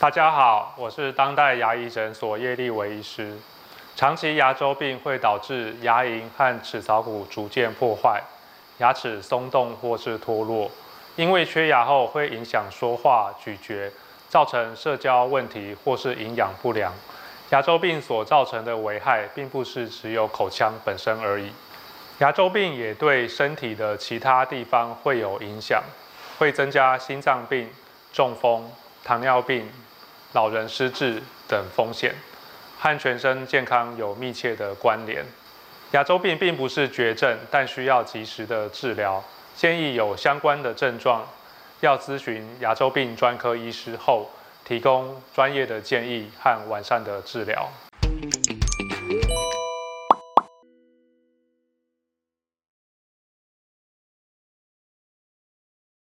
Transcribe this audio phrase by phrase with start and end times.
[0.00, 3.36] 大家好，我是当代牙医诊所叶立维医师。
[3.96, 8.22] 长期牙周病会导致牙龈和齿槽骨逐渐破坏，
[8.78, 10.70] 牙齿松动或是脱落。
[11.16, 13.90] 因为缺牙后会影响说话、咀嚼，
[14.28, 16.92] 造成社交问题或是营养不良。
[17.50, 21.50] 牙周病所造成的危害，并不是只有口腔本身而已。
[22.18, 25.82] 牙周病也对身体的其他地方会有影响，
[26.38, 27.68] 会增加心脏病、
[28.12, 28.70] 中风、
[29.02, 29.68] 糖尿病。
[30.32, 32.14] 老人失智等风险
[32.78, 35.24] 和全身健康有密切的关联。
[35.92, 39.24] 牙周病并不是绝症，但需要及时的治疗。
[39.56, 41.26] 建议有相关的症状，
[41.80, 44.30] 要咨询牙周病专科医师后，
[44.64, 47.68] 提供专业的建议和完善的治疗。